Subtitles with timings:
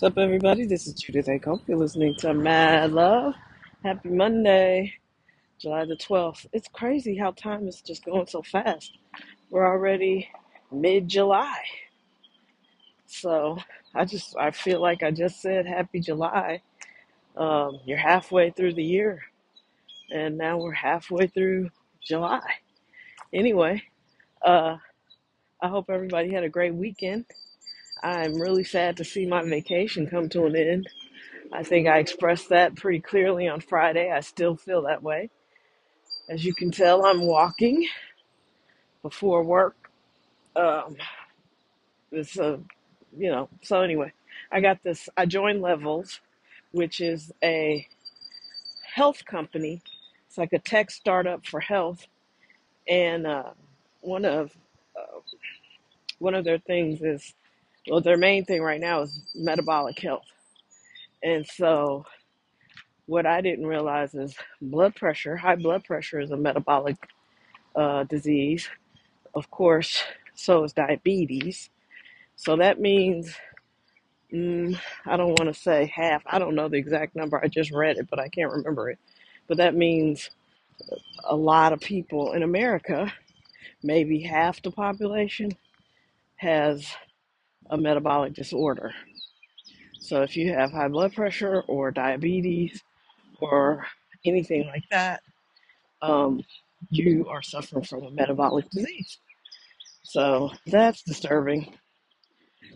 [0.00, 0.64] What's up, everybody?
[0.64, 1.38] This is Judith A.
[1.38, 1.60] Cope.
[1.68, 3.34] You're listening to Mad Love.
[3.84, 4.94] Happy Monday,
[5.58, 6.46] July the 12th.
[6.54, 8.96] It's crazy how time is just going so fast.
[9.50, 10.26] We're already
[10.72, 11.58] mid July.
[13.08, 13.58] So
[13.94, 16.62] I just, I feel like I just said Happy July.
[17.36, 19.20] Um, you're halfway through the year,
[20.10, 21.68] and now we're halfway through
[22.02, 22.48] July.
[23.34, 23.82] Anyway,
[24.42, 24.78] uh,
[25.62, 27.26] I hope everybody had a great weekend.
[28.02, 30.88] I'm really sad to see my vacation come to an end.
[31.52, 34.10] I think I expressed that pretty clearly on Friday.
[34.10, 35.30] I still feel that way.
[36.28, 37.86] As you can tell, I'm walking
[39.02, 39.90] before work.
[40.54, 40.96] Um,
[42.12, 42.60] it's a,
[43.16, 44.12] you know, so anyway,
[44.50, 45.08] I got this.
[45.16, 46.20] I joined Levels,
[46.72, 47.86] which is a
[48.94, 49.82] health company.
[50.26, 52.06] It's like a tech startup for health,
[52.88, 53.50] and uh,
[54.00, 54.52] one of
[54.96, 55.20] uh,
[56.18, 57.34] one of their things is,
[57.88, 60.26] well, their main thing right now is metabolic health.
[61.22, 62.04] And so,
[63.06, 65.36] what I didn't realize is blood pressure.
[65.36, 66.96] High blood pressure is a metabolic
[67.76, 68.68] uh, disease
[69.34, 70.04] Of course,
[70.36, 71.70] so is diabetes.
[72.36, 73.34] So that means,
[74.32, 76.22] mm, I don't want to say half.
[76.26, 77.40] I don't know the exact number.
[77.42, 78.98] I just read it, but I can't remember it.
[79.48, 80.30] But that means
[81.24, 83.12] a lot of people in America,
[83.82, 85.52] maybe half the population,
[86.36, 86.86] has
[87.70, 88.92] a metabolic disorder.
[90.00, 92.82] So if you have high blood pressure or diabetes
[93.40, 93.86] or
[94.24, 95.20] anything like that,
[96.02, 96.42] um,
[96.90, 99.18] you are suffering from a metabolic disease.
[100.02, 101.74] So that's disturbing.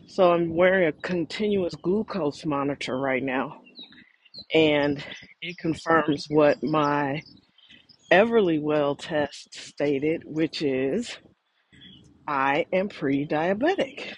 [0.06, 3.60] So I'm wearing a continuous glucose monitor right now,
[4.54, 5.02] and
[5.42, 7.22] it confirms what my
[8.12, 11.18] Everlywell test stated, which is
[12.28, 14.14] I am pre-diabetic.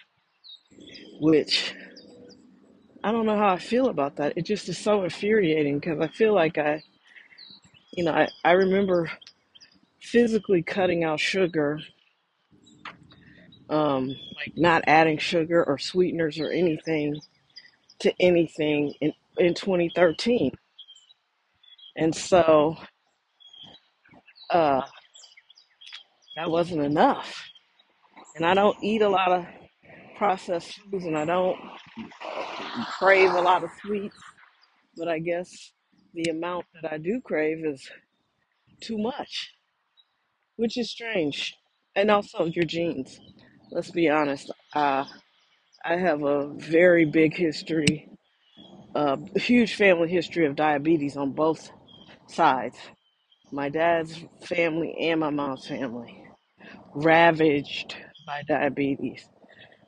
[1.21, 1.75] Which
[3.03, 4.33] I don't know how I feel about that.
[4.37, 6.83] It just is so infuriating because I feel like I,
[7.93, 9.11] you know, I, I remember
[10.01, 11.81] physically cutting out sugar,
[13.71, 17.21] um, like not adding sugar or sweeteners or anything
[18.01, 20.53] to anything in, in 2013.
[21.97, 22.77] And so
[24.51, 24.83] uh,
[26.37, 27.43] that wasn't enough.
[28.35, 29.47] And I don't eat a lot of
[30.19, 31.59] processed foods and I don't
[32.99, 34.17] crave a lot of sweets,
[34.97, 35.73] but I guess
[36.15, 37.91] the amount that I do crave is
[38.81, 39.55] too much,
[40.57, 41.55] which is strange.
[41.97, 43.21] And also your genes.
[43.71, 44.53] Let's be honest.
[44.75, 45.05] Uh,
[45.85, 48.09] I have a very big history,
[48.95, 51.71] a huge family history of diabetes on both
[52.29, 52.77] sides.
[53.53, 56.25] My dad's family and my mom's family
[56.95, 57.97] ravaged
[58.27, 59.29] by diabetes,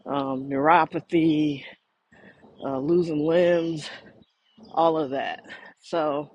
[0.06, 1.64] um, neuropathy,
[2.64, 3.88] uh, losing limbs,
[4.72, 5.40] all of that.
[5.80, 6.30] So,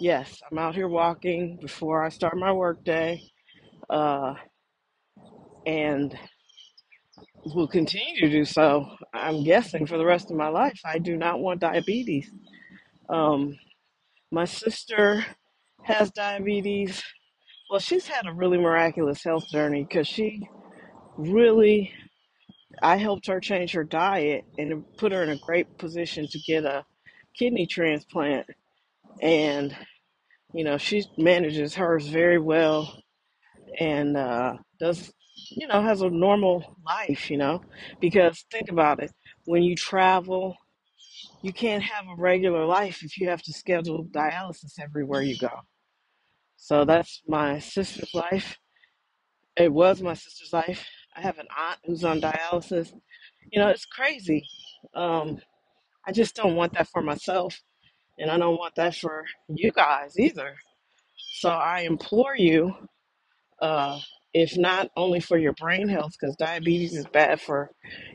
[0.00, 3.22] yes, I'm out here walking before I start my workday,
[3.90, 4.34] uh,
[5.66, 6.16] and
[7.54, 8.86] will continue to do so.
[9.14, 10.80] I'm guessing for the rest of my life.
[10.84, 12.30] I do not want diabetes.
[13.08, 13.56] Um,
[14.30, 15.24] my sister
[15.84, 17.02] has diabetes.
[17.70, 20.48] Well, she's had a really miraculous health journey because she
[21.16, 21.92] really,
[22.82, 26.64] I helped her change her diet and put her in a great position to get
[26.64, 26.84] a
[27.36, 28.46] kidney transplant.
[29.22, 29.76] And,
[30.54, 33.02] you know, she manages hers very well
[33.78, 35.12] and uh, does,
[35.50, 37.62] you know, has a normal life, you know,
[38.00, 39.12] because think about it.
[39.44, 40.56] When you travel,
[41.42, 45.50] you can't have a regular life if you have to schedule dialysis everywhere you go.
[46.56, 48.56] So that's my sister's life.
[49.56, 50.86] It was my sister's life.
[51.18, 52.92] I have an aunt who's on dialysis.
[53.52, 54.44] You know, it's crazy.
[54.94, 55.38] Um,
[56.06, 57.60] I just don't want that for myself,
[58.18, 60.56] and I don't want that for you guys either.
[61.40, 62.74] So I implore you
[63.60, 63.98] uh,
[64.34, 67.70] if not only for your brain health, because diabetes is bad for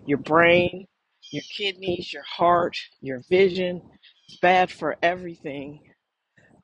[0.06, 0.88] your brain,
[1.32, 3.82] your kidneys, your heart, your vision.
[4.30, 5.82] It's bad for everything.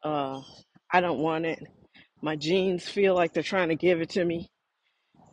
[0.03, 0.41] Uh,
[0.91, 1.59] I don't want it.
[2.21, 4.49] My genes feel like they're trying to give it to me,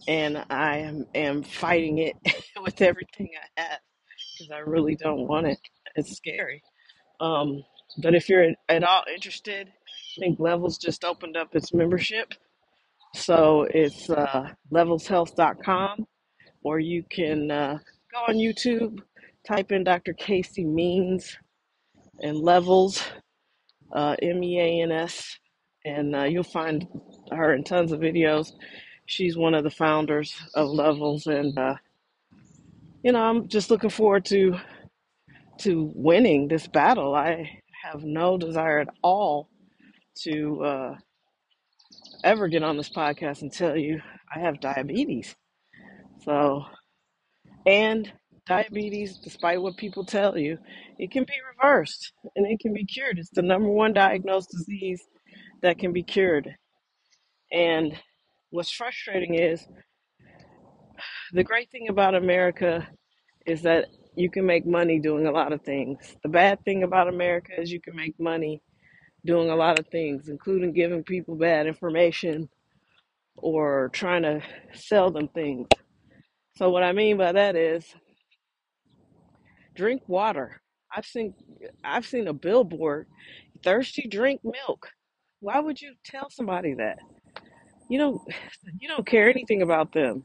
[0.09, 2.15] and I am, am fighting it
[2.63, 3.81] with everything I have
[4.33, 5.59] because I really don't want it.
[5.95, 6.63] It's scary.
[7.21, 7.63] Um,
[8.03, 12.35] but if you're at all interested, I think Levels just opened up its membership.
[13.15, 16.07] So it's uh, levelshealth.com,
[16.63, 17.79] or you can uh,
[18.13, 18.99] go on YouTube,
[19.47, 20.13] type in Dr.
[20.13, 21.37] Casey Means
[22.21, 23.03] and Levels,
[23.95, 25.39] uh, M E A N S,
[25.85, 26.87] and uh, you'll find
[27.31, 28.53] her in tons of videos.
[29.07, 31.77] She's one of the founders of Levels, and uh,
[33.03, 34.59] you know, I'm just looking forward to
[35.59, 37.15] to winning this battle.
[37.15, 39.49] I have no desire at all
[40.23, 40.97] to uh,
[42.25, 44.01] ever get on this podcast and tell you
[44.35, 45.37] I have diabetes.
[46.25, 46.65] So,
[47.65, 48.13] and
[48.47, 50.59] diabetes, despite what people tell you,
[50.99, 53.19] it can be reversed and it can be cured.
[53.19, 55.03] It's the number one diagnosed disease
[55.63, 56.57] that can be cured.
[57.53, 57.97] And
[58.51, 59.67] what's frustrating is
[61.33, 62.87] the great thing about America
[63.47, 66.17] is that you can make money doing a lot of things.
[66.23, 68.63] The bad thing about America is you can make money
[69.25, 72.49] doing a lot of things, including giving people bad information
[73.37, 74.43] or trying to
[74.75, 75.69] sell them things.
[76.57, 77.85] So what I mean by that is
[79.75, 80.63] drink water.
[80.95, 81.35] I've seen
[81.85, 83.09] I've seen a billboard,
[83.63, 84.91] thirsty drink milk.
[85.41, 86.99] Why would you tell somebody that?
[87.89, 88.23] You don't
[88.81, 90.25] you don't care anything about them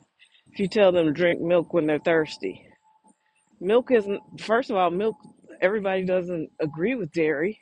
[0.51, 2.65] if you tell them to drink milk when they're thirsty.
[3.59, 5.15] Milk isn't first of all, milk
[5.61, 7.59] everybody doesn't agree with dairy.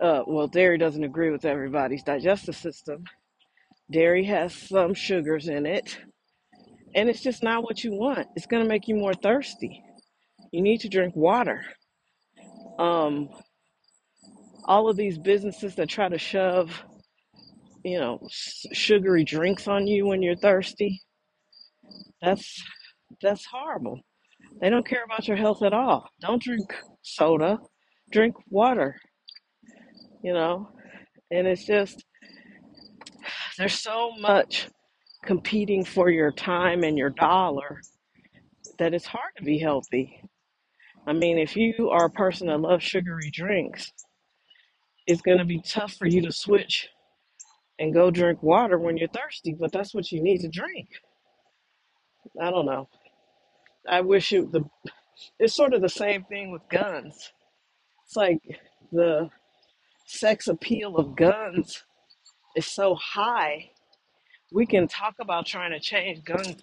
[0.00, 3.04] Uh, well, dairy doesn't agree with everybody's digestive system.
[3.90, 5.98] Dairy has some sugars in it,
[6.94, 8.28] and it's just not what you want.
[8.36, 9.82] It's going to make you more thirsty.
[10.52, 11.64] You need to drink water.
[12.78, 13.30] Um,
[14.64, 16.84] all of these businesses that try to shove,
[17.88, 21.00] you know, sugary drinks on you when you're thirsty,
[22.20, 22.62] that's
[23.22, 24.00] that's horrible.
[24.60, 26.08] They don't care about your health at all.
[26.20, 27.58] Don't drink soda,
[28.12, 28.96] drink water,
[30.22, 30.68] you know.
[31.30, 32.04] And it's just
[33.56, 34.68] there's so much
[35.24, 37.80] competing for your time and your dollar
[38.78, 40.22] that it's hard to be healthy.
[41.06, 43.90] I mean, if you are a person that loves sugary drinks,
[45.06, 46.88] it's going to be tough for you to switch
[47.78, 50.88] and go drink water when you're thirsty, but that's what you need to drink.
[52.40, 52.88] I don't know.
[53.88, 54.64] I wish it the
[55.38, 57.32] it's sort of the same thing with guns.
[58.04, 58.40] It's like
[58.92, 59.30] the
[60.06, 61.82] sex appeal of guns
[62.56, 63.70] is so high.
[64.52, 66.56] We can talk about trying to change gun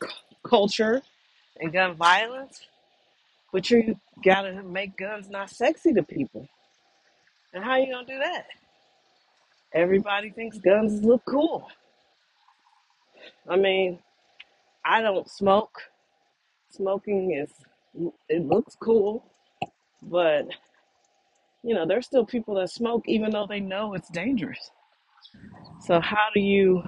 [0.43, 1.01] culture
[1.59, 2.61] and gun violence,
[3.53, 6.47] but you gotta make guns not sexy to people.
[7.53, 8.47] And how are you gonna do that?
[9.75, 11.67] Everybody thinks guns look cool.
[13.49, 13.99] I mean,
[14.85, 15.81] I don't smoke.
[16.71, 17.51] Smoking is
[18.29, 19.25] it looks cool,
[20.01, 20.47] but
[21.61, 24.71] you know, there's still people that smoke even though they know it's dangerous.
[25.81, 26.81] So how do you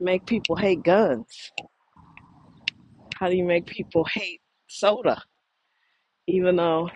[0.00, 1.52] make people hate guns?
[3.16, 5.22] How do you make people hate soda?
[6.26, 6.88] Even though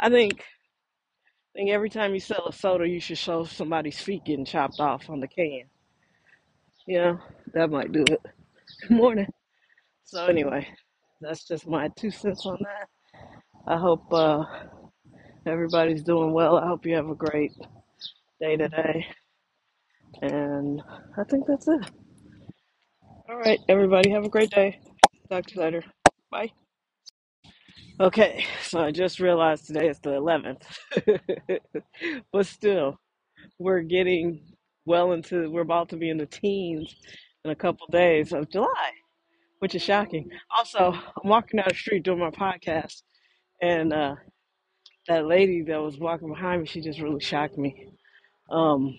[0.00, 0.42] I think
[1.58, 5.10] think every time you sell a soda, you should show somebody's feet getting chopped off
[5.10, 5.64] on the can.
[6.86, 7.18] You know,
[7.52, 8.20] that might do it.
[8.82, 9.26] Good morning.
[10.04, 10.68] So anyway,
[11.20, 12.88] that's just my two cents on that.
[13.66, 14.44] I hope uh,
[15.46, 16.58] everybody's doing well.
[16.58, 17.52] I hope you have a great
[18.40, 19.04] day today.
[20.22, 20.80] And
[21.18, 21.90] I think that's it.
[23.28, 24.78] All right, everybody, have a great day.
[25.28, 25.82] Talk to you later.
[26.30, 26.52] Bye.
[28.00, 30.62] Okay, so I just realized today is the 11th.
[32.32, 32.96] but still,
[33.58, 34.40] we're getting
[34.86, 36.94] well into, we're about to be in the teens
[37.44, 38.90] in a couple days of July,
[39.58, 40.30] which is shocking.
[40.56, 43.02] Also, I'm walking down the street doing my podcast,
[43.60, 44.14] and uh,
[45.08, 47.88] that lady that was walking behind me, she just really shocked me.
[48.48, 48.96] Um,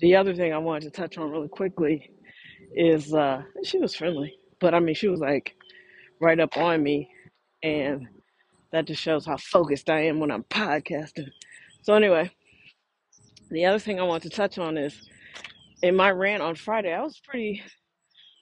[0.00, 2.10] the other thing I wanted to touch on really quickly
[2.74, 5.54] is uh, she was friendly, but I mean, she was like
[6.20, 7.08] right up on me,
[7.62, 8.08] and
[8.72, 11.28] that just shows how focused I am when I'm podcasting.
[11.82, 12.30] So, anyway,
[13.50, 15.08] the other thing I want to touch on is
[15.82, 17.62] in my rant on Friday, I was pretty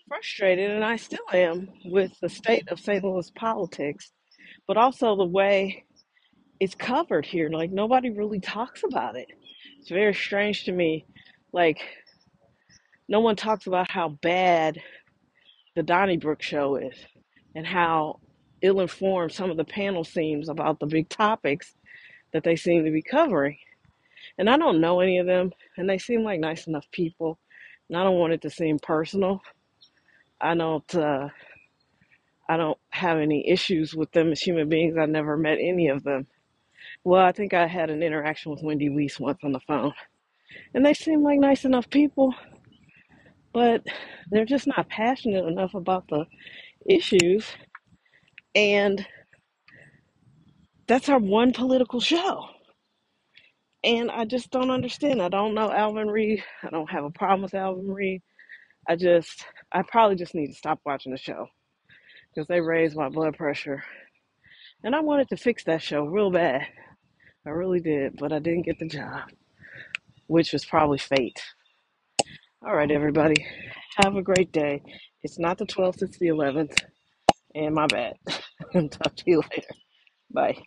[0.08, 3.02] frustrated, and I still am with the state of St.
[3.02, 4.12] Louis politics,
[4.66, 5.84] but also the way
[6.60, 7.48] it's covered here.
[7.50, 9.28] Like, nobody really talks about it.
[9.80, 11.06] It's very strange to me.
[11.52, 11.80] Like,
[13.08, 14.78] no one talks about how bad
[15.74, 16.94] the Donnybrook show is
[17.54, 18.20] and how
[18.62, 21.74] ill informed some of the panel seems about the big topics
[22.32, 23.56] that they seem to be covering.
[24.38, 27.38] And I don't know any of them, and they seem like nice enough people.
[27.88, 29.40] And I don't want it to seem personal.
[30.40, 30.94] I don't.
[30.94, 31.28] Uh,
[32.48, 34.96] I don't have any issues with them as human beings.
[34.98, 36.26] I never met any of them.
[37.04, 39.92] Well, I think I had an interaction with Wendy Weiss once on the phone,
[40.74, 42.34] and they seem like nice enough people,
[43.52, 43.84] but
[44.30, 46.26] they're just not passionate enough about the
[46.88, 47.46] issues.
[48.54, 49.06] And
[50.88, 52.46] that's our one political show.
[53.84, 55.22] And I just don't understand.
[55.22, 56.44] I don't know Alvin Reid.
[56.64, 58.22] I don't have a problem with Alvin Reid.
[58.88, 61.46] I just, I probably just need to stop watching the show
[62.34, 63.82] because they raise my blood pressure
[64.82, 66.62] And I wanted to fix that show real bad.
[67.46, 69.30] I really did, but I didn't get the job,
[70.28, 71.42] which was probably fate.
[72.66, 73.46] All right, everybody.
[74.04, 74.82] Have a great day.
[75.22, 76.78] It's not the 12th, it's the 11th.
[77.54, 78.14] And my bad.
[78.72, 79.74] Talk to you later.
[80.32, 80.62] Bye.